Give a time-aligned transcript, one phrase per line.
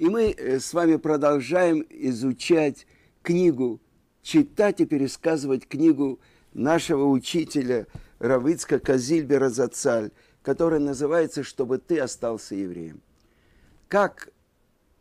[0.00, 2.86] И мы э, с вами продолжаем изучать
[3.20, 3.82] книгу,
[4.22, 6.20] читать и пересказывать книгу
[6.54, 7.86] нашего учителя
[8.18, 10.10] Равицка Казильбера Зацаль,
[10.40, 13.02] которая называется «Чтобы ты остался евреем».
[13.88, 14.30] Как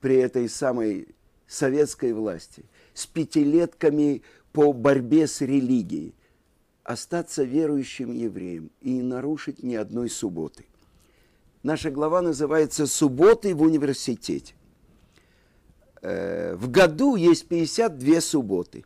[0.01, 1.07] при этой самой
[1.47, 4.21] советской власти с пятилетками
[4.51, 6.13] по борьбе с религией
[6.83, 10.65] остаться верующим евреем и не нарушить ни одной субботы.
[11.63, 14.55] Наша глава называется «Субботы в университете».
[16.01, 18.85] Э, в году есть 52 субботы.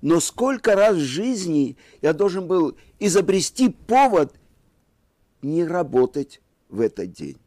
[0.00, 4.34] Но сколько раз в жизни я должен был изобрести повод
[5.42, 7.38] не работать в этот день.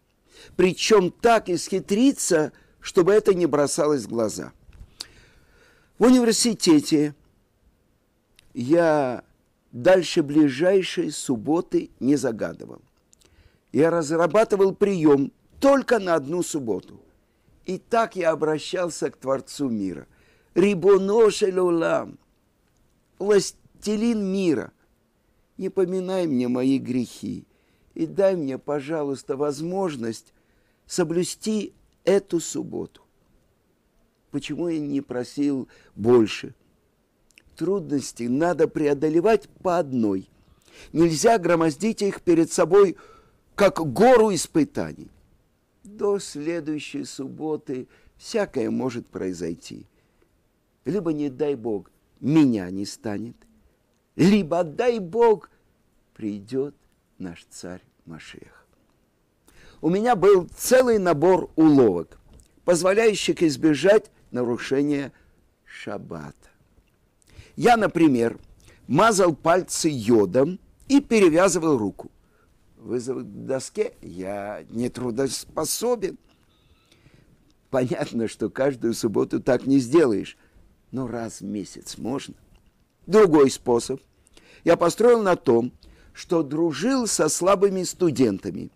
[0.55, 4.51] Причем так исхитриться, чтобы это не бросалось в глаза.
[5.97, 7.13] В университете
[8.53, 9.23] я
[9.71, 12.81] дальше ближайшей субботы не загадывал.
[13.71, 17.01] Я разрабатывал прием только на одну субботу–
[17.65, 20.07] и так я обращался к Творцу мира.
[20.55, 22.17] Рибоношель улам,
[23.19, 24.71] властелин мира,
[25.57, 27.45] не поминай мне мои грехи
[27.93, 30.33] и дай мне, пожалуйста, возможность
[30.85, 31.73] соблюсти
[32.05, 33.01] эту субботу.
[34.31, 36.55] Почему я не просил больше?
[37.55, 40.29] Трудности надо преодолевать по одной.
[40.93, 42.95] Нельзя громоздить их перед собой,
[43.55, 45.09] как гору испытаний
[45.99, 49.85] до следующей субботы всякое может произойти.
[50.85, 53.35] Либо, не дай Бог, меня не станет,
[54.15, 55.51] либо, дай Бог,
[56.15, 56.73] придет
[57.17, 58.65] наш царь Машех.
[59.81, 62.17] У меня был целый набор уловок,
[62.63, 65.11] позволяющих избежать нарушения
[65.65, 66.49] шаббата.
[67.57, 68.39] Я, например,
[68.87, 72.09] мазал пальцы йодом и перевязывал руку
[72.79, 76.17] вызовы к доске, я не трудоспособен.
[77.69, 80.37] Понятно, что каждую субботу так не сделаешь,
[80.91, 82.35] но раз в месяц можно.
[83.05, 84.01] Другой способ.
[84.63, 85.71] Я построил на том,
[86.13, 88.71] что дружил со слабыми студентами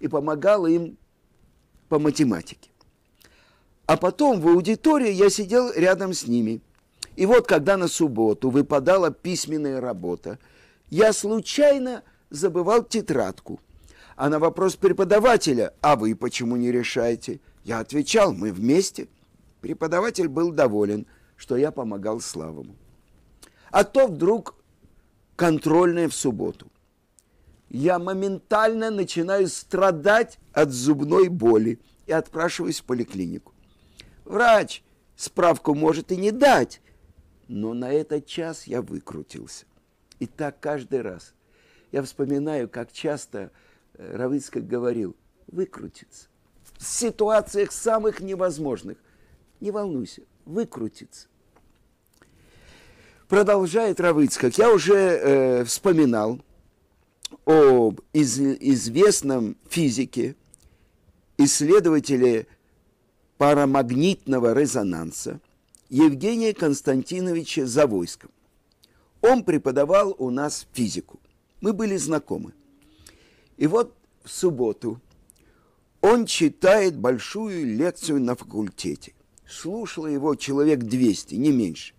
[0.00, 0.98] и помогал им
[1.88, 2.70] по математике.
[3.86, 6.60] А потом в аудитории я сидел рядом с ними.
[7.16, 10.38] И вот когда на субботу выпадала письменная работа,
[10.90, 13.60] я случайно забывал тетрадку.
[14.16, 17.40] А на вопрос преподавателя, а вы почему не решаете?
[17.64, 19.08] Я отвечал, мы вместе.
[19.60, 21.06] Преподаватель был доволен,
[21.36, 22.74] что я помогал Славому.
[23.70, 24.56] А то вдруг
[25.36, 26.66] контрольная в субботу.
[27.68, 33.52] Я моментально начинаю страдать от зубной боли и отпрашиваюсь в поликлинику.
[34.24, 34.82] Врач
[35.16, 36.82] справку может и не дать,
[37.48, 39.64] но на этот час я выкрутился.
[40.18, 41.34] И так каждый раз–
[41.92, 43.52] я вспоминаю, как часто
[43.94, 45.14] э, Равицкак говорил,
[45.46, 46.28] выкрутиться.
[46.78, 48.96] В ситуациях самых невозможных.
[49.60, 51.28] Не волнуйся, выкрутиться.
[53.28, 54.56] Продолжает Равицкак.
[54.58, 56.40] Я уже э, вспоминал
[57.44, 60.34] об из, известном физике,
[61.36, 62.46] исследователе
[63.36, 65.40] парамагнитного резонанса
[65.88, 68.30] Евгения Константиновича Завойском.
[69.20, 71.20] Он преподавал у нас физику.
[71.62, 72.52] Мы были знакомы.
[73.56, 75.00] И вот в субботу
[76.00, 79.14] он читает большую лекцию на факультете.
[79.48, 81.94] Слушало его человек 200, не меньше.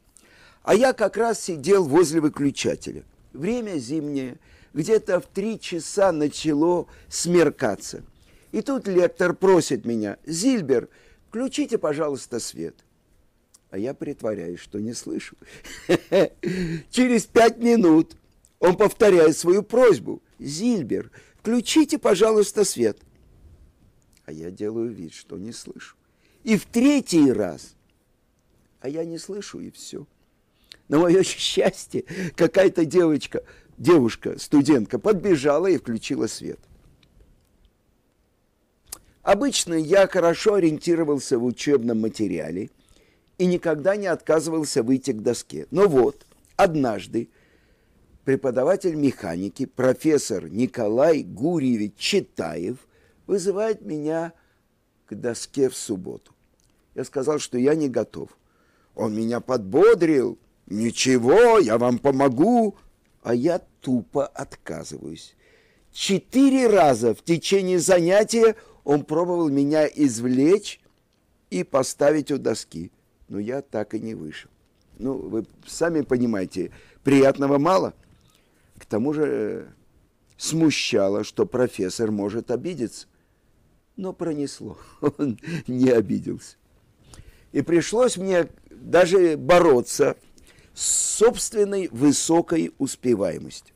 [0.63, 3.05] А я как раз сидел возле выключателя.
[3.31, 4.37] Время зимнее,
[4.73, 8.03] где-то в три часа начало смеркаться.
[8.51, 10.89] И тут лектор просит меня, Зильбер,
[11.29, 12.75] включите, пожалуйста, свет.
[13.71, 15.37] А я притворяюсь, что не слышу.
[16.91, 18.15] Через пять минут
[18.63, 20.23] он повторяет свою просьбу.
[20.39, 22.97] Зильбер, включите, пожалуйста, свет.
[24.23, 25.97] А я делаю вид, что не слышу.
[26.45, 27.75] И в третий раз.
[28.79, 30.07] А я не слышу, и все.
[30.87, 32.05] На мое счастье,
[32.37, 33.43] какая-то девочка,
[33.77, 36.59] девушка, студентка, подбежала и включила свет.
[39.23, 42.69] Обычно я хорошо ориентировался в учебном материале
[43.37, 45.67] и никогда не отказывался выйти к доске.
[45.69, 47.27] Но вот, однажды,
[48.23, 52.87] преподаватель механики, профессор Николай Гурьевич Читаев,
[53.27, 54.33] вызывает меня
[55.05, 56.33] к доске в субботу.
[56.95, 58.29] Я сказал, что я не готов.
[58.95, 60.37] Он меня подбодрил.
[60.67, 62.77] Ничего, я вам помогу.
[63.21, 65.35] А я тупо отказываюсь.
[65.91, 70.81] Четыре раза в течение занятия он пробовал меня извлечь
[71.49, 72.91] и поставить у доски.
[73.29, 74.49] Но я так и не вышел.
[74.99, 76.71] Ну, вы сами понимаете,
[77.03, 77.93] приятного мало–
[78.83, 79.73] к тому же
[80.35, 83.07] смущало, что профессор может обидеться.
[83.95, 86.57] Но пронесло, он не обиделся.
[87.53, 90.17] И пришлось мне даже бороться
[90.73, 90.85] с
[91.15, 93.73] собственной высокой успеваемостью.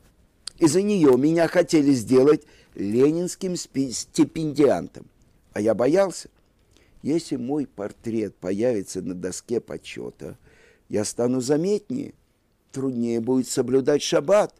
[0.58, 2.44] Из-за нее меня хотели сделать
[2.74, 5.06] ленинским стипендиантом,
[5.54, 6.28] а я боялся.
[7.00, 10.36] Если мой портрет появится на доске почета,
[10.90, 12.12] я стану заметнее,
[12.72, 14.54] труднее будет соблюдать шаббат.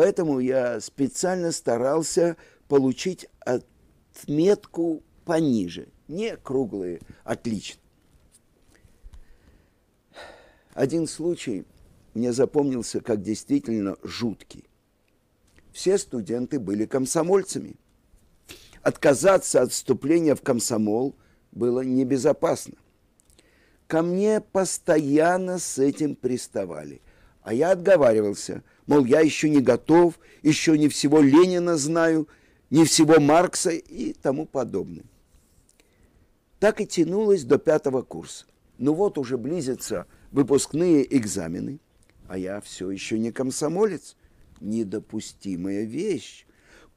[0.00, 2.38] Поэтому я специально старался
[2.68, 7.82] получить отметку пониже, не круглые, отлично.
[10.72, 11.66] Один случай
[12.14, 14.64] мне запомнился как действительно жуткий.
[15.70, 17.76] Все студенты были комсомольцами.
[18.80, 21.14] Отказаться от вступления в комсомол
[21.52, 22.78] было небезопасно.
[23.86, 27.02] Ко мне постоянно с этим приставали,
[27.42, 32.28] а я отговаривался, мол, я еще не готов, еще не всего Ленина знаю,
[32.70, 35.04] не всего Маркса и тому подобное.
[36.58, 38.44] Так и тянулось до пятого курса.
[38.78, 41.80] Ну вот уже близится выпускные экзамены,
[42.28, 44.16] а я все еще не комсомолец.
[44.60, 46.46] Недопустимая вещь.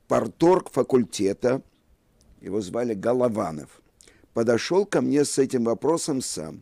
[0.10, 1.62] Порторг факультета,
[2.42, 3.82] его звали Голованов,
[4.34, 6.62] подошел ко мне с этим вопросом сам.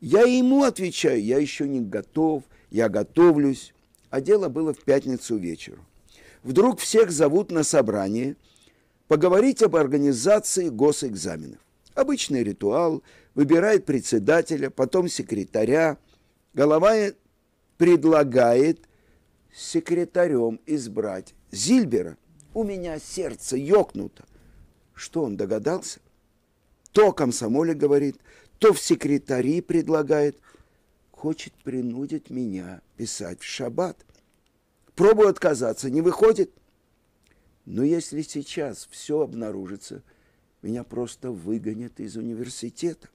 [0.00, 3.74] Я ему отвечаю, я еще не готов, я готовлюсь.
[4.10, 5.86] А дело было в пятницу вечером.
[6.42, 8.36] Вдруг всех зовут на собрание
[9.08, 11.58] поговорить об организации госэкзаменов.
[11.94, 13.02] Обычный ритуал,
[13.34, 15.98] выбирает председателя, потом секретаря.
[16.54, 16.94] Голова
[17.76, 18.80] предлагает
[19.54, 22.16] секретарем избрать Зильбера.
[22.54, 24.24] У меня сердце ёкнуто.
[24.94, 26.00] Что он догадался?
[26.92, 28.18] То комсомоле говорит,
[28.58, 30.38] то в секретари предлагает.
[31.22, 33.96] Хочет принудить меня писать в шаббат.
[34.96, 36.50] Пробую отказаться, не выходит.
[37.64, 40.02] Но если сейчас все обнаружится,
[40.62, 43.08] меня просто выгонят из университета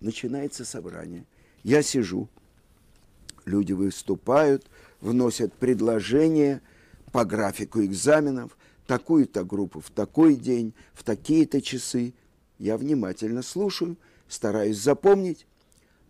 [0.00, 1.26] начинается собрание.
[1.64, 2.30] Я сижу,
[3.44, 4.64] люди выступают,
[5.02, 6.62] вносят предложения
[7.12, 12.14] по графику экзаменов, такую-то группу в такой день, в такие-то часы.
[12.56, 13.98] Я внимательно слушаю,
[14.28, 15.46] стараюсь запомнить.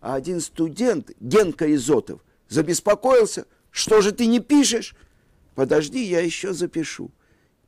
[0.01, 3.45] А один студент, Генка Изотов, забеспокоился.
[3.71, 4.95] Что же ты не пишешь?
[5.55, 7.11] Подожди, я еще запишу.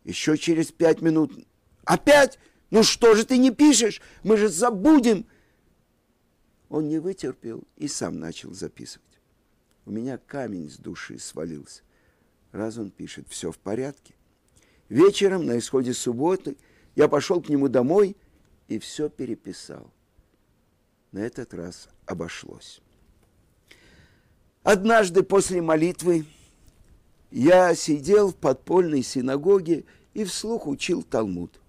[0.04, 1.32] Еще через пять минут.
[1.84, 2.40] Опять?
[2.70, 4.02] Ну что же ты не пишешь?
[4.24, 5.26] Мы же забудем.
[6.70, 9.06] Он не вытерпел и сам начал записывать.
[9.86, 11.82] У меня камень с души свалился.
[12.52, 14.14] Раз он пишет, все в порядке.
[14.88, 16.58] Вечером, на исходе субботы,
[16.96, 18.16] я пошел к нему домой
[18.68, 19.92] и все переписал.
[21.12, 22.82] На этот раз обошлось.
[24.64, 26.26] Однажды после молитвы
[27.32, 31.60] я сидел в подпольной синагоге и вслух учил Талмуд.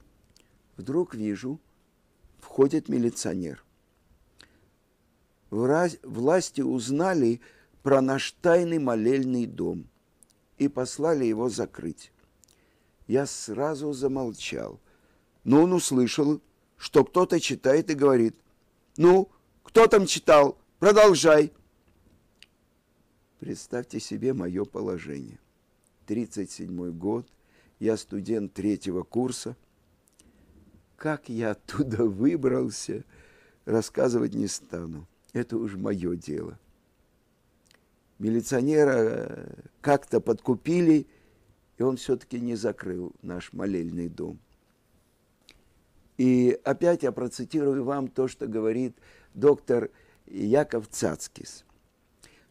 [0.77, 1.61] Вдруг вижу,
[2.41, 3.65] входит милиционер–
[5.53, 7.41] власти узнали
[7.83, 9.87] про наш тайный молельный дом
[10.57, 12.11] и послали его закрыть.
[13.07, 14.81] Я сразу замолчал,
[15.45, 16.41] но он услышал,
[16.79, 18.35] что кто-то читает и говорит,
[18.97, 19.31] «Ну,
[19.63, 20.59] кто там читал?
[20.79, 21.53] Продолжай!»
[23.39, 25.39] Представьте себе мое положение.
[26.07, 27.27] 37 год,
[27.79, 29.57] я студент третьего курса.
[30.97, 33.05] Как я оттуда выбрался,
[33.65, 36.59] рассказывать не стану это уж мое дело.
[38.19, 41.07] Милиционера э, как-то подкупили,
[41.79, 44.39] и он все-таки не закрыл наш молельный дом.
[46.19, 48.97] И опять я процитирую вам то, что говорит
[49.35, 49.91] доктор
[50.27, 51.65] Яков Цацкис.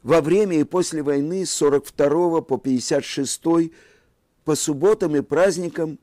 [0.04, 3.44] Во время и после войны с 42 по 56
[4.44, 6.00] по субботам и праздникам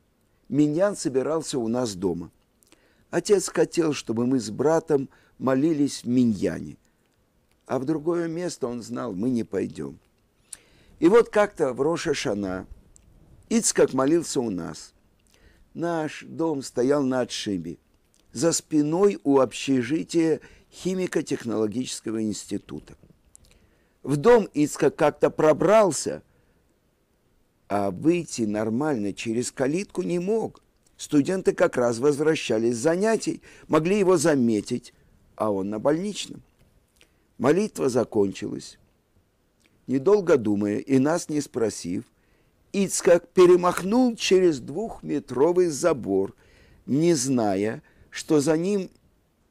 [0.47, 2.31] Миньян собирался у нас дома.
[3.11, 6.77] Отец хотел, чтобы мы с братом молились в Миньяне.
[7.65, 9.99] А в другое место он знал, мы не пойдем.
[10.99, 12.67] И вот как-то в Роша Шана
[13.49, 14.93] Ицкак молился у нас.
[15.73, 17.77] Наш дом стоял на отшибе,
[18.33, 22.95] за спиной у общежития химико-технологического института.
[24.03, 26.23] В дом Ицкак как-то пробрался,
[27.67, 30.61] а выйти нормально через калитку не мог.
[30.97, 34.93] Студенты как раз возвращались с занятий, могли его заметить,
[35.35, 36.41] а он на больничном.
[37.37, 38.77] Молитва закончилась.
[39.87, 42.03] Недолго думая и нас не спросив,
[42.71, 46.35] Ицкак перемахнул через двухметровый забор,
[46.85, 48.89] не зная, что за ним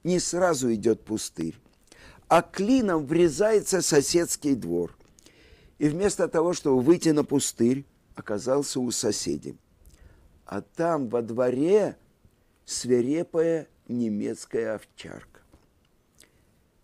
[0.04, 1.56] не сразу идет пустырь,
[2.28, 4.96] а клином врезается соседский двор.
[5.78, 7.84] И вместо того, чтобы выйти на пустырь,
[8.14, 9.56] оказался у соседей.
[10.44, 11.96] А там во дворе
[12.64, 15.40] свирепая немецкая овчарка.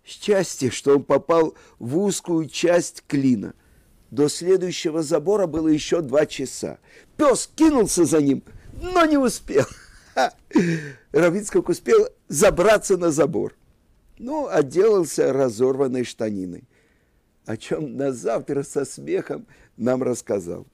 [0.05, 3.55] Счастье, что он попал в узкую часть клина.
[4.15, 6.79] До следующего забора было еще два часа.
[7.17, 8.45] Пес кинулся за ним,
[8.81, 9.67] но не успел.
[11.11, 13.57] Равицкак успел забраться на забор.
[14.19, 16.63] Ну, отделался разорванной штаниной,
[17.45, 20.65] о чем на завтра со смехом нам рассказал.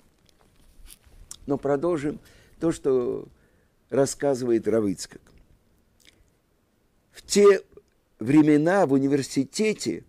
[1.47, 2.21] Но продолжим
[2.61, 3.27] то, что
[3.89, 5.23] рассказывает Равицкак.
[7.11, 7.63] В те
[8.19, 10.05] времена в университете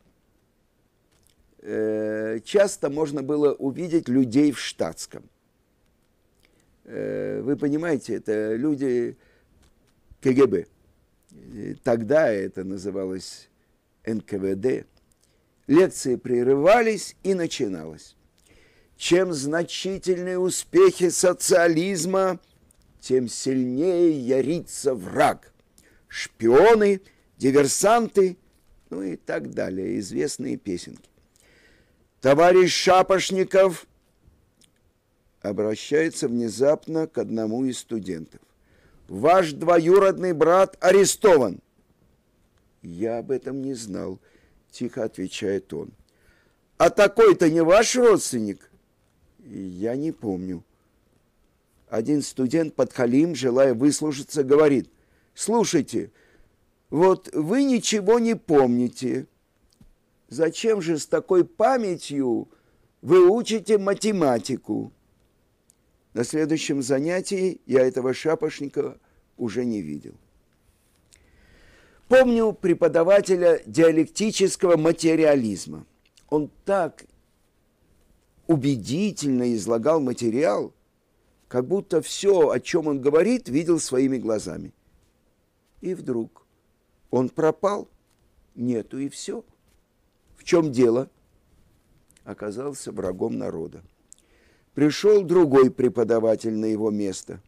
[1.64, 5.30] часто можно было увидеть людей в штатском.
[6.86, 9.18] Э, вы понимаете, это люди
[10.22, 10.66] КГБ.
[11.84, 13.50] Тогда это называлось
[14.06, 14.86] НКВД.
[15.68, 18.16] Лекции прерывались и начиналось.
[18.98, 22.40] Чем значительнее успехи социализма,
[23.00, 25.54] тем сильнее ярится враг.
[26.08, 27.02] Шпионы,
[27.38, 28.38] диверсанты,
[28.90, 31.10] ну и так далее, известные песенки.
[32.22, 33.88] Товарищ Шапошников
[35.42, 38.42] обращается внезапно к одному из студентов.
[39.08, 41.60] Ваш двоюродный брат арестован.
[42.84, 44.20] Я об этом не знал,
[44.70, 45.90] тихо отвечает он.
[46.78, 48.70] А такой-то не ваш родственник?
[49.44, 50.64] Я не помню.
[51.90, 54.92] Один студент под Халим, желая выслушаться, говорит,
[55.34, 56.12] слушайте,
[56.92, 59.26] вот вы ничего не помните.
[60.32, 62.48] Зачем же с такой памятью
[63.02, 64.94] вы учите математику?
[66.14, 68.98] На следующем занятии я этого шапошника
[69.36, 70.16] уже не видел.
[72.08, 75.86] Помню преподавателя диалектического материализма.
[76.30, 77.04] Он так
[78.48, 80.74] убедительно излагал материал,
[81.50, 84.72] как будто все, о чем он говорит, видел своими глазами.
[85.82, 86.48] И вдруг
[87.10, 87.90] он пропал,
[88.56, 89.44] нету и все.
[90.42, 91.08] В чем дело?
[92.24, 93.84] Оказался врагом народа.
[94.74, 97.40] Пришел другой преподаватель на его место.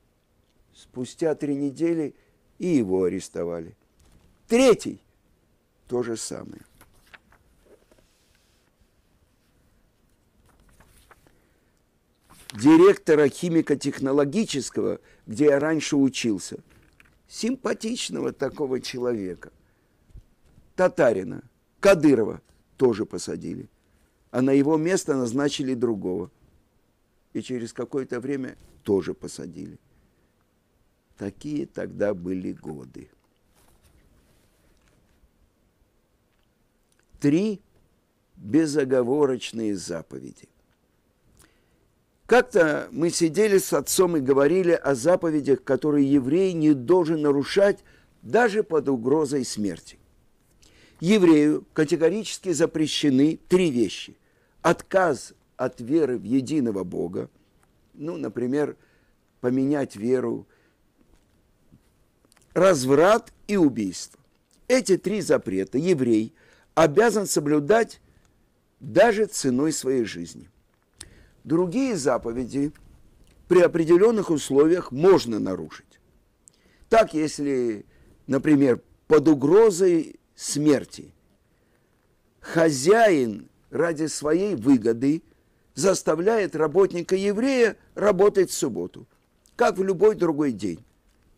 [0.75, 2.13] Спустя три недели
[2.59, 3.75] и его арестовали.
[4.47, 5.01] Третий–
[5.87, 6.61] то же самое.
[12.53, 16.59] Директора химико-технологического, где я раньше учился,
[17.27, 19.51] симпатичного такого человека,
[20.75, 21.41] татарина,
[21.79, 22.39] Кадырова,
[22.77, 23.69] тоже посадили.
[24.31, 26.31] А на его место назначили другого–
[27.33, 29.77] и через какое-то время тоже посадили.
[31.17, 33.09] Такие тогда были годы.
[37.19, 37.61] Три
[38.35, 40.49] безоговорочные заповеди.
[42.25, 47.83] Как-то мы сидели с отцом и говорили о заповедях, которые еврей не должен нарушать
[48.21, 49.99] даже под угрозой смерти.
[51.03, 54.15] Еврею категорически запрещены три вещи.
[54.61, 57.29] Отказ от веры в единого Бога,
[57.93, 58.77] ну, например,
[59.41, 60.47] поменять веру,
[62.53, 64.17] разврат и убийство.
[64.69, 66.33] Эти три запрета еврей
[66.73, 67.99] обязан соблюдать
[68.79, 70.49] даже ценой своей жизни.
[71.43, 72.71] Другие заповеди
[73.49, 75.99] при определенных условиях можно нарушить.
[76.87, 77.85] Так, если,
[78.25, 81.13] например, под угрозой смерти
[82.39, 85.23] хозяин ради своей выгоды–
[85.75, 89.07] заставляет работника еврея работать в субботу,
[89.55, 90.83] как в любой другой день.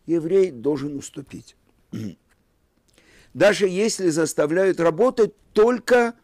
[0.06, 1.56] Еврей должен уступить.
[3.34, 6.14] Даже если заставляют работать только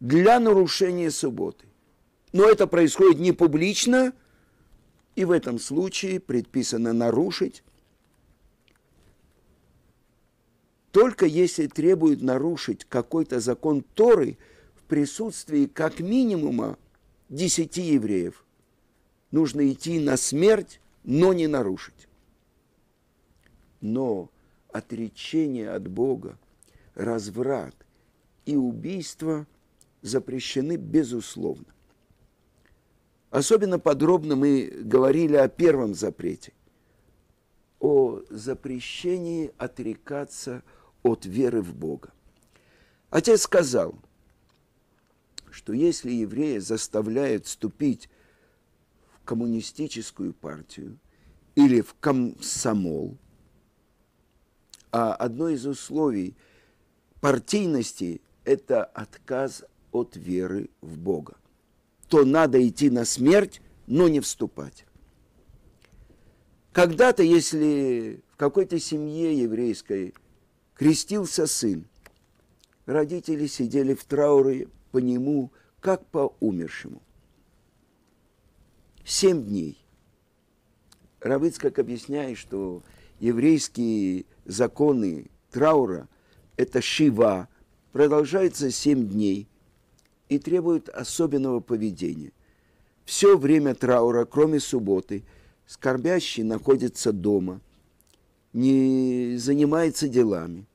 [0.00, 1.66] для нарушения субботы.
[2.32, 4.12] Но это происходит не публично,
[5.16, 7.62] и в этом случае предписано нарушить
[10.92, 14.38] только если требует нарушить какой-то закон Торы–
[14.92, 16.76] присутствии как минимума
[17.30, 18.44] десяти евреев.
[19.30, 22.08] Нужно идти на смерть, но не нарушить.
[23.80, 24.28] Но
[24.70, 26.38] отречение от Бога,
[26.94, 27.74] разврат
[28.44, 29.46] и убийство
[30.02, 31.72] запрещены безусловно.
[33.30, 36.52] Особенно подробно мы говорили о первом запрете,
[37.80, 40.64] о запрещении отрекаться от
[41.26, 42.10] веры в Бога.
[43.10, 43.94] Отец сказал–
[45.52, 48.08] что если еврея заставляют вступить
[49.14, 50.98] в коммунистическую партию
[51.54, 53.16] или в комсомол,
[54.90, 56.34] а одно из условий
[57.20, 61.36] партийности– это отказ от веры в Бога,
[62.08, 64.86] то надо идти на смерть, но не вступать.
[66.72, 70.14] Когда-то, если в какой-то семье еврейской
[70.74, 71.86] крестился сын,
[72.86, 75.50] родители сидели в трауре по нему,
[75.80, 77.02] как по умершему.
[79.04, 79.78] Семь дней.
[81.20, 82.82] Равыцкак объясняет, что
[83.20, 86.08] еврейские законы траура–
[86.56, 87.48] это шива,
[87.92, 89.48] продолжается семь дней
[90.28, 92.32] и требует особенного поведения.
[93.04, 95.24] Все время траура, кроме субботы,
[95.66, 97.60] скорбящий находится дома,
[98.52, 100.66] не занимается делами.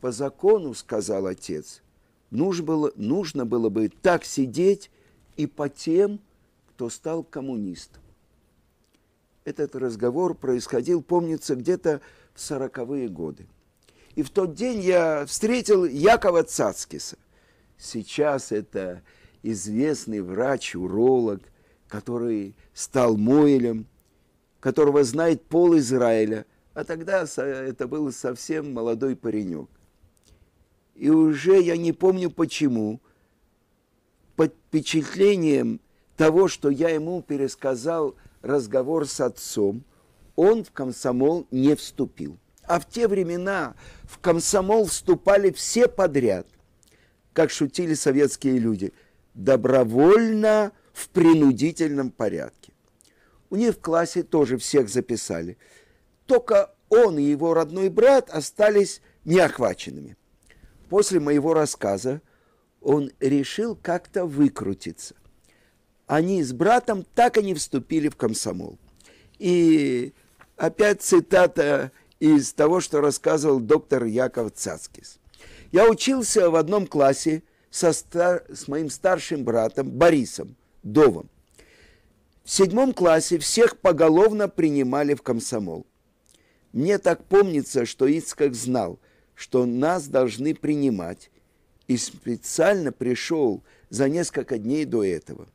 [0.00, 1.82] По закону, сказал отец,
[2.30, 4.90] нужно было, нужно было бы так сидеть
[5.36, 6.20] и по тем,
[6.70, 8.02] кто стал коммунистом.
[9.44, 12.00] Этот разговор происходил, помнится, где-то
[12.34, 13.46] в сороковые годы.
[14.14, 17.16] И в тот день я встретил Якова Цацкиса.
[17.78, 19.02] Сейчас это
[19.42, 21.42] известный врач-уролог,
[21.88, 23.86] который стал Мойлем,
[24.62, 29.68] которого знает пол Израиля, а тогда это был совсем молодой паренек.
[30.94, 33.00] И уже я не помню почему,
[34.36, 35.80] под впечатлением
[36.16, 39.82] того, что я ему пересказал разговор с отцом,
[40.36, 42.38] он в комсомол не вступил.
[42.62, 46.46] А в те времена в комсомол вступали все подряд,
[47.32, 48.92] как шутили советские люди,
[49.34, 52.61] добровольно в принудительном порядке.
[53.52, 55.58] У них в классе тоже всех записали.
[56.24, 60.16] Только он и его родной брат остались неохваченными.
[60.88, 62.22] После моего рассказа
[62.80, 65.16] он решил как-то выкрутиться.
[66.06, 68.78] Они с братом так и не вступили в комсомол.
[69.38, 70.14] И
[70.56, 75.18] опять цитата из того, что рассказывал доктор Яков Цацкис.
[75.72, 78.46] Я учился в одном классе со стар...
[78.50, 81.28] с моим старшим братом Борисом Довом.
[82.44, 85.86] В седьмом классе всех поголовно принимали в комсомол.
[86.72, 88.98] Мне так помнится, что Ицкак знал,
[89.34, 91.30] что нас должны принимать,
[91.86, 95.48] и специально пришел за несколько дней до этого.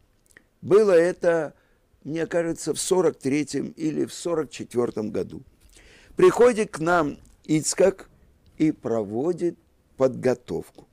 [0.61, 1.55] Было это,
[2.03, 5.41] мне кажется, в 43-м или в 44-м году.
[6.15, 8.09] Приходит к нам Ицкак
[8.57, 9.57] и проводит
[9.97, 10.86] подготовку.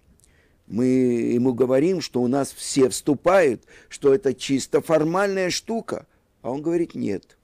[0.67, 6.07] Мы ему говорим, что у нас все вступают, что это чисто формальная штука.
[6.43, 7.37] А он говорит, нет,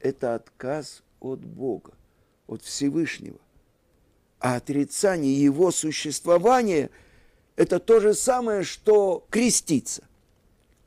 [0.00, 1.92] это отказ от Бога,
[2.46, 3.38] от Всевышнего.
[4.40, 6.90] А отрицание его существования–
[7.56, 10.04] это то же самое, что креститься.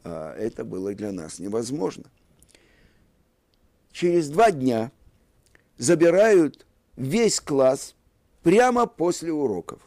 [0.04, 2.06] А это было для нас невозможно.
[3.92, 4.92] Через два дня
[5.78, 7.96] забирают весь класс
[8.44, 9.82] прямо после уроков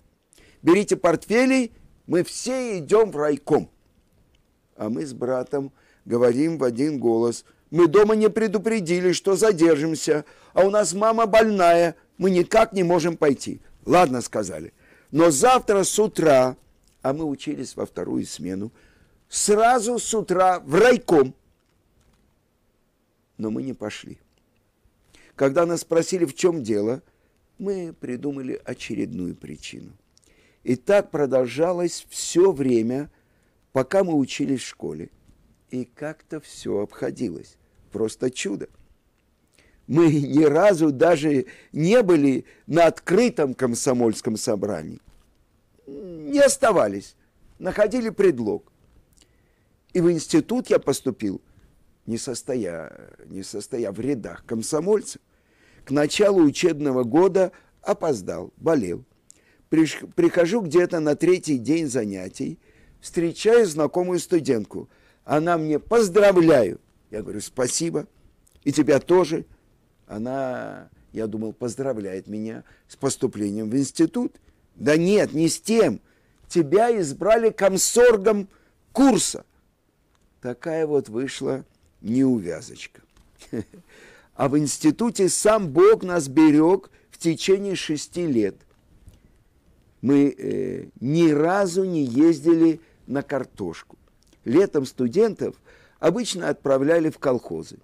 [0.62, 1.72] берите портфели,
[2.06, 3.70] мы все идем в райком.
[4.76, 5.72] А мы с братом
[6.04, 11.94] говорим в один голос, мы дома не предупредили, что задержимся, а у нас мама больная,
[12.18, 13.60] мы никак не можем пойти.
[13.86, 14.72] Ладно, сказали.
[15.10, 16.56] Но завтра с утра,
[17.02, 18.72] а мы учились во вторую смену,
[19.28, 21.34] сразу с утра в райком.
[23.38, 24.18] Но мы не пошли.
[25.36, 27.02] Когда нас спросили, в чем дело,
[27.58, 29.92] мы придумали очередную причину–
[30.62, 33.10] и так продолжалось все время,
[33.72, 35.10] пока мы учились в школе.
[35.70, 37.56] И как-то все обходилось.
[37.92, 38.68] Просто чудо.
[39.86, 45.00] Мы ни разу даже не были на открытом комсомольском собрании.
[45.86, 47.16] Не оставались.
[47.58, 48.70] Находили предлог.
[49.92, 51.42] И в институт я поступил,
[52.06, 55.20] не состоя, не состоя в рядах комсомольцев.
[55.84, 57.50] К началу учебного года
[57.82, 59.04] опоздал, болел
[59.70, 62.58] прихожу где-то на третий день занятий,
[63.00, 64.88] встречаю знакомую студентку.
[65.24, 66.80] Она мне поздравляю.
[67.10, 68.06] Я говорю, спасибо.
[68.64, 69.46] И тебя тоже.
[70.06, 74.36] Она, я думал, поздравляет меня с поступлением в институт.
[74.74, 76.00] Да нет, не с тем.
[76.48, 78.48] Тебя избрали комсоргом
[78.92, 79.44] курса.
[80.40, 81.64] Такая вот вышла
[82.00, 83.02] неувязочка.
[84.36, 88.56] А в институте сам Бог нас берег в течение шести лет–
[90.02, 93.98] мы э, ни разу не ездили на картошку.
[94.44, 95.56] Летом студентов
[95.98, 97.78] обычно отправляли в колхозы.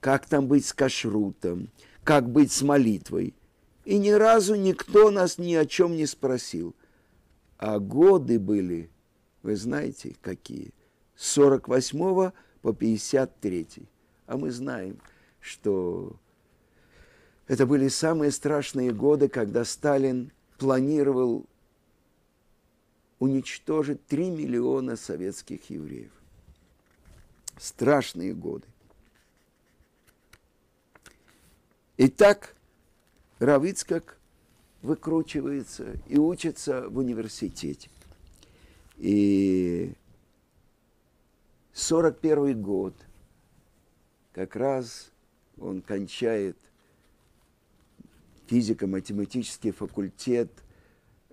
[0.00, 1.68] Как там быть с кашрутом,
[2.04, 3.34] как быть с молитвой.
[3.84, 6.74] И ни разу никто нас ни о чем не спросил.
[7.58, 8.90] А годы были,
[9.42, 10.72] вы знаете, какие?
[11.14, 13.66] С 48 по 53.
[14.26, 14.98] А мы знаем,
[15.40, 16.16] что
[17.46, 21.46] это были самые страшные годы, когда Сталин планировал
[23.18, 26.12] уничтожить 3 миллиона советских евреев.
[27.58, 28.66] Страшные годы.
[31.96, 32.54] И так
[33.38, 34.18] Равицкак
[34.82, 37.88] выкручивается и учится в университете.
[38.98, 39.94] И
[41.72, 42.94] 41 год,
[44.34, 45.10] как раз
[45.58, 46.58] он кончает
[48.50, 50.50] физико-математический факультет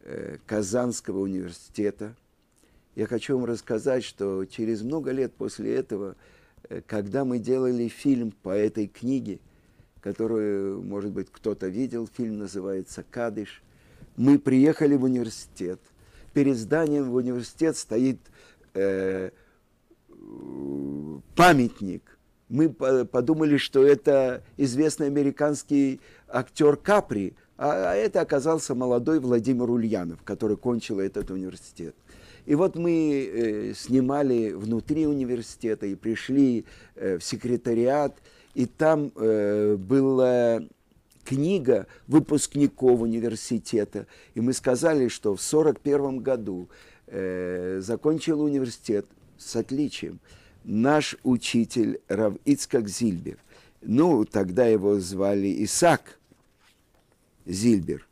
[0.03, 2.15] э, Казанского университета.
[2.95, 6.15] Я хочу вам рассказать, что через много лет после этого,
[6.69, 9.39] э, когда мы делали фильм по этой книге,
[9.99, 13.63] которую, может быть, кто-то видел, фильм называется «Кадыш»,
[14.15, 15.79] мы приехали в университет.
[16.33, 18.19] Перед зданием в университет стоит
[18.75, 19.31] э,
[21.35, 22.16] памятник.
[22.49, 30.21] Мы подумали, что это известный американский актер Капри, а, а это оказался молодой Владимир Ульянов,
[30.23, 31.95] который кончил этот университет.
[32.45, 36.63] И вот мы э, снимали внутри университета и пришли
[36.95, 38.17] э, в секретариат,
[38.53, 40.61] и там э, была
[41.25, 46.69] книга выпускников университета, и мы сказали, что в 1941 году
[47.79, 49.05] закончил университет
[49.37, 50.19] с отличием
[50.67, 53.37] наш учитель Рав Ицкак Зильбер.
[53.81, 56.19] Ну, тогда его звали Исаак
[57.45, 58.05] Зильбер.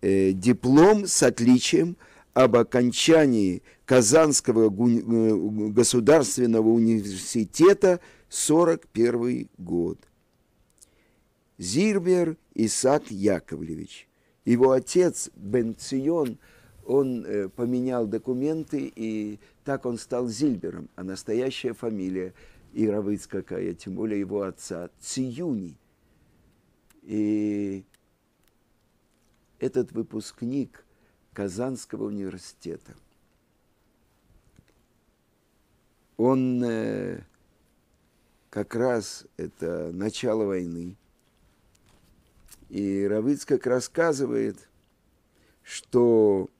[0.00, 1.96] Э, диплом с отличием
[2.32, 9.98] об окончании Казанского э, государственного университета 41 год.
[11.58, 14.08] Зильбер Исаак Яковлевич.
[14.46, 16.38] Его отец Бен Цион–
[16.90, 22.34] он э, поменял документы, и так он стал Зильбером, а настоящая фамилия
[22.72, 25.76] Ировыц какая, тем более его отца, Циюни.
[27.02, 27.84] И
[29.58, 30.84] этот выпускник
[31.32, 32.94] Казанского университета,
[36.16, 37.22] он э,
[38.50, 40.96] как раз, это начало войны,
[42.68, 44.68] и Равыц как рассказывает,
[45.62, 46.50] что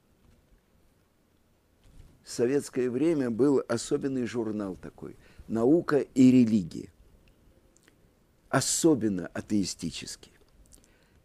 [2.30, 5.16] в советское время был особенный журнал такой
[5.48, 6.92] «Наука и религия».
[8.48, 10.30] Особенно атеистический.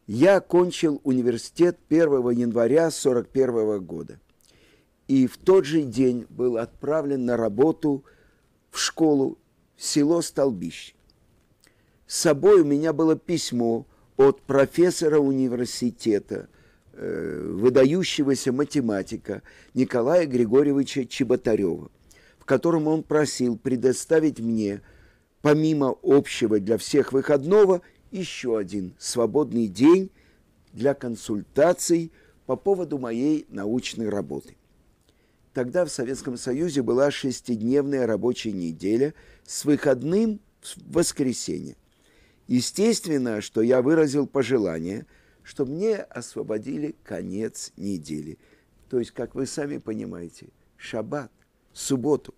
[0.08, 4.20] Я окончил университет 1 января 1941 года.
[5.08, 8.04] И в тот же день был отправлен на работу
[8.72, 9.38] в школу
[9.76, 10.96] в село Столбище.
[12.08, 13.86] С собой у меня было письмо
[14.18, 16.50] от профессора университета
[16.98, 19.42] выдающегося математика
[19.74, 21.92] Николая Григорьевича Чеботарева,
[22.40, 24.82] в котором он просил предоставить мне,
[25.42, 27.82] помимо общего для всех выходного,
[28.12, 30.10] еще один свободный день
[30.72, 32.12] для консультаций
[32.46, 34.56] по поводу моей научной работы.
[35.54, 39.14] Тогда в Советском Союзе была шестидневная рабочая неделя
[39.46, 41.76] с выходным в воскресенье.
[42.48, 45.06] Естественно, что я выразил пожелание–
[45.46, 48.40] что мне освободили конец недели.
[48.90, 51.32] То есть, как вы сами понимаете, шаббат,
[51.72, 52.34] субботу.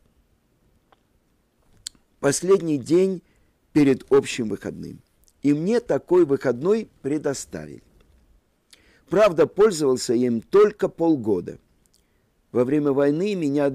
[2.19, 3.23] Последний день
[3.71, 5.01] перед общим выходным.
[5.41, 7.81] И мне такой выходной предоставили.
[9.09, 11.59] Правда, пользовался им только полгода.
[12.51, 13.71] Во время войны меня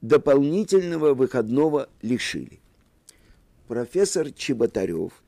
[0.00, 2.60] дополнительного выходного лишили.
[3.68, 5.12] Профессор Чеботарев–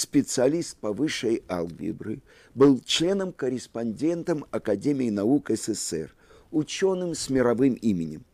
[0.00, 2.20] специалист по высшей алгебре,
[2.54, 6.14] был членом-корреспондентом Академии наук СССР,
[6.50, 8.24] ученым с мировым именем.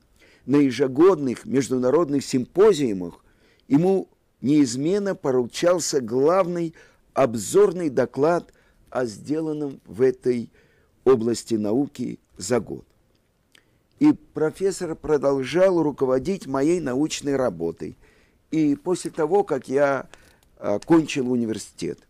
[0.46, 3.24] На ежегодных международных симпозиумах
[3.68, 4.08] ему
[4.40, 6.74] неизменно поручался главный
[7.14, 8.52] обзорный доклад
[8.90, 10.50] о сделанном в этой
[11.04, 12.86] области науки за год.
[13.98, 17.96] И профессор продолжал руководить моей научной работой.
[18.50, 20.08] И после того, как я
[20.58, 22.06] окончил университет.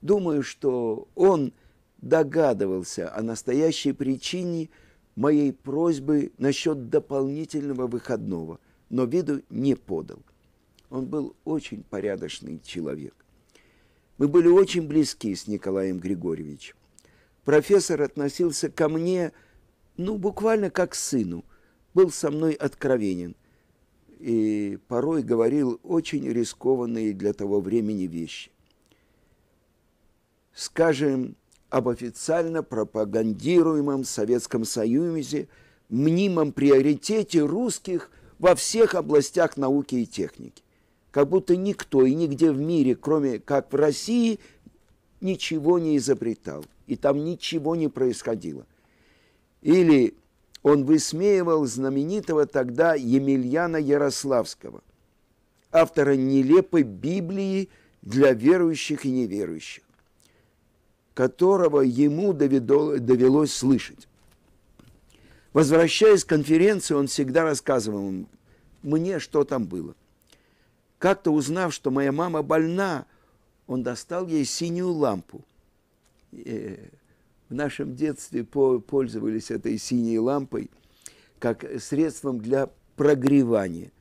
[0.00, 1.52] Думаю, что он
[1.98, 4.70] догадывался о настоящей причине
[5.14, 8.58] моей просьбы насчет дополнительного выходного,
[8.90, 10.18] но виду не подал.
[10.90, 13.14] Он был очень порядочный человек.
[14.18, 16.76] Мы были очень близки с Николаем Григорьевичем.
[17.44, 19.32] Профессор относился ко мне,
[19.96, 21.44] ну, буквально как к сыну,
[21.94, 23.36] был со мной откровенен
[24.22, 28.52] и порой говорил очень рискованные для того времени вещи.
[30.54, 31.34] Скажем,
[31.70, 35.48] об официально пропагандируемом Советском Союзе
[35.88, 40.62] мнимом приоритете русских во всех областях науки и техники.
[41.10, 44.38] Как будто никто и нигде в мире, кроме как в России,
[45.20, 48.66] ничего не изобретал, и там ничего не происходило.
[49.62, 50.14] Или
[50.62, 54.82] он высмеивал знаменитого тогда Емельяна Ярославского,
[55.70, 57.68] автора нелепой Библии
[58.02, 59.82] для верующих и неверующих,
[61.14, 64.08] которого ему довелось слышать.
[65.52, 68.26] Возвращаясь с конференции, он всегда рассказывал
[68.82, 69.94] мне, что там было.
[70.98, 73.06] Как-то узнав, что моя мама больна,
[73.66, 75.42] он достал ей синюю лампу.
[77.52, 80.70] В нашем детстве пользовались этой синей лампой
[81.38, 83.92] как средством для прогревания.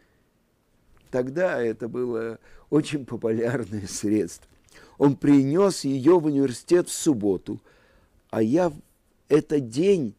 [1.10, 4.50] Тогда это было очень популярное средство.
[4.98, 7.60] Он принес ее в университет в субботу,
[8.30, 8.76] а я в
[9.28, 10.16] этот день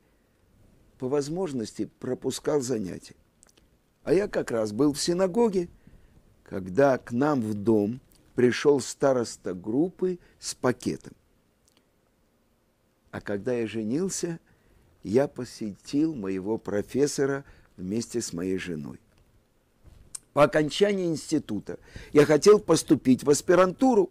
[0.98, 3.16] по возможности пропускал занятия.
[4.04, 5.70] А я как раз был в синагоге,
[6.42, 7.98] когда к нам в дом
[8.34, 11.14] пришел староста группы с пакетом.
[13.12, 14.40] А когда я женился,
[15.04, 17.44] я посетил моего профессора
[17.76, 18.98] вместе с моей женой.
[20.32, 21.78] По окончании института
[22.12, 24.10] я хотел поступить в аспирантуру.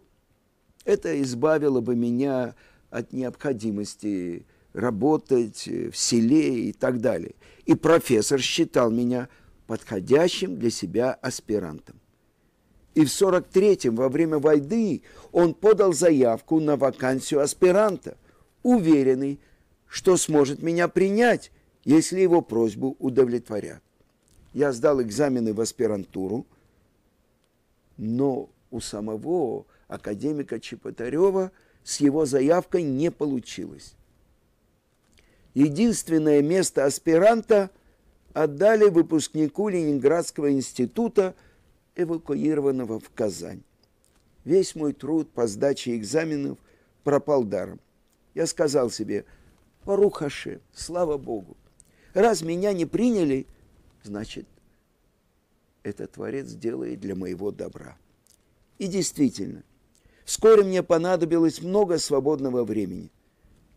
[0.84, 2.54] Это избавило бы меня
[2.90, 7.34] от необходимости работать в селе и так далее.
[7.66, 9.28] И профессор считал меня
[9.66, 11.96] подходящим для себя аспирантом.
[12.94, 18.16] И в 43-м, во время войны, он подал заявку на вакансию аспиранта,
[18.62, 19.40] уверенный,
[19.86, 21.50] что сможет меня принять,
[21.84, 23.82] если его просьбу удовлетворят.
[24.52, 26.46] Я сдал экзамены в аспирантуру,
[27.96, 31.52] но у самого академика Чеботарева
[31.84, 33.94] с его заявкой не получилось.
[35.54, 37.70] Единственное место аспиранта
[38.32, 41.34] отдали выпускнику Ленинградского института,
[41.94, 43.62] эвакуированного в Казань.
[44.44, 46.58] Весь мой труд по сдаче экзаменов
[47.04, 47.80] пропал даром.
[48.34, 49.24] Я сказал себе,
[49.84, 51.56] Парухаше, слава Богу,
[52.14, 53.46] раз меня не приняли,
[54.02, 54.46] значит,
[55.82, 57.96] это Творец делает для моего добра.
[58.78, 59.64] И действительно,
[60.24, 63.10] вскоре мне понадобилось много свободного времени.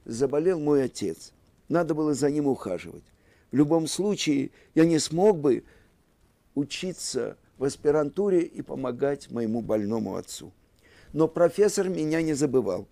[0.05, 1.33] Заболел мой отец,
[1.67, 3.03] надо было за ним ухаживать.
[3.51, 5.63] В любом случае, я не смог бы
[6.53, 10.51] учиться в аспирантуре и помогать моему больному отцу.
[11.13, 12.87] Но профессор меня не забывал.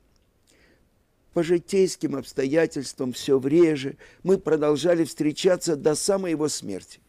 [1.33, 6.99] По житейским обстоятельствам все реже мы продолжали встречаться до самой его смерти.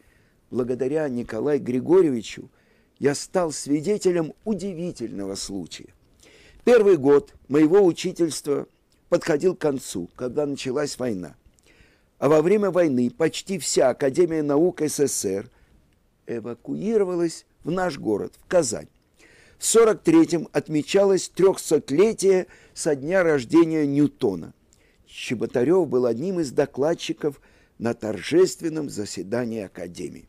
[0.50, 2.50] Благодаря Николаю Григорьевичу
[2.98, 5.88] я стал свидетелем удивительного случая.
[6.64, 8.66] Первый год моего учительства
[9.10, 11.36] подходил к концу, когда началась война.
[12.18, 15.50] А во время войны почти вся Академия наук СССР
[16.26, 18.88] эвакуировалась в наш город, в Казань.
[19.64, 24.52] В 43-м отмечалось трехсотлетие со дня рождения Ньютона.
[25.06, 27.40] Чеботарев был одним из докладчиков
[27.78, 30.28] на торжественном заседании Академии.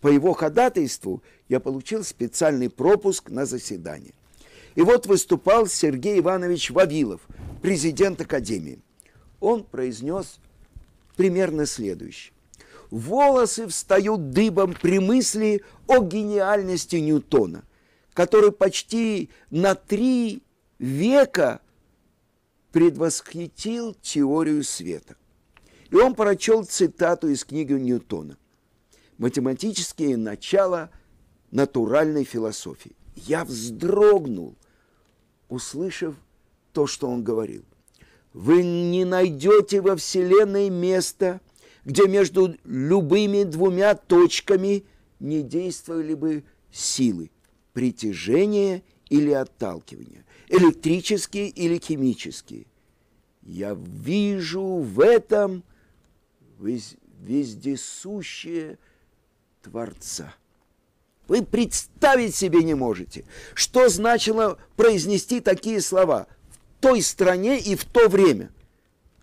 [0.00, 4.14] По его ходатайству я получил специальный пропуск на заседание.
[4.74, 7.20] И вот выступал Сергей Иванович Вавилов,
[7.60, 8.78] президент Академии.
[9.38, 10.40] Он произнес
[11.14, 12.32] примерно следующее
[12.90, 17.64] волосы встают дыбом при мысли о гениальности Ньютона,
[18.14, 20.42] который почти на три
[20.78, 21.60] века
[22.72, 25.16] предвосхитил теорию света.
[25.90, 28.38] И он прочел цитату из книги Ньютона.
[29.18, 30.90] «Математические начала
[31.50, 32.96] натуральной философии».
[33.14, 34.56] Я вздрогнул,
[35.48, 36.14] услышав
[36.72, 37.62] то, что он говорил.
[38.32, 41.40] Вы не найдете во Вселенной места–
[41.84, 44.84] где между любыми двумя точками
[45.20, 47.30] не действовали бы силы
[47.72, 52.66] притяжения или отталкивания, электрические или химические.
[53.42, 55.64] Я вижу в этом
[57.20, 58.78] вездесущее
[59.62, 60.34] Творца.
[61.28, 67.84] Вы представить себе не можете, что значило произнести такие слова в той стране и в
[67.84, 68.50] то время.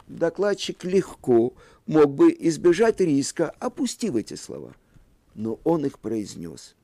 [0.08, 1.54] Докладчик легко
[1.86, 4.74] мог бы избежать риска, опустив эти слова.
[5.36, 6.76] Но он их произнес.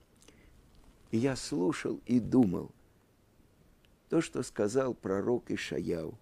[1.15, 2.71] И я слушал и думал,
[4.09, 6.17] то, что сказал пророк Ишаяу,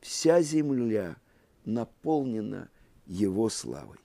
[0.00, 1.16] вся земля
[1.64, 2.68] наполнена
[3.06, 3.98] его славой.